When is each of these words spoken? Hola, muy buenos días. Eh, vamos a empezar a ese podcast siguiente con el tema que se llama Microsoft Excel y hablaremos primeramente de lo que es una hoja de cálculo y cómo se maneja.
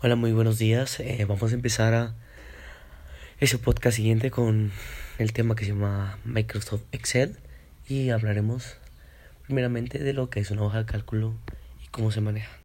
Hola, 0.00 0.14
muy 0.14 0.30
buenos 0.30 0.60
días. 0.60 1.00
Eh, 1.00 1.24
vamos 1.28 1.50
a 1.50 1.56
empezar 1.56 1.92
a 1.92 2.14
ese 3.40 3.58
podcast 3.58 3.96
siguiente 3.96 4.30
con 4.30 4.70
el 5.18 5.32
tema 5.32 5.56
que 5.56 5.64
se 5.64 5.72
llama 5.72 6.20
Microsoft 6.24 6.82
Excel 6.92 7.36
y 7.88 8.10
hablaremos 8.10 8.76
primeramente 9.46 9.98
de 9.98 10.12
lo 10.12 10.30
que 10.30 10.38
es 10.38 10.52
una 10.52 10.62
hoja 10.62 10.78
de 10.78 10.84
cálculo 10.84 11.34
y 11.84 11.88
cómo 11.88 12.12
se 12.12 12.20
maneja. 12.20 12.48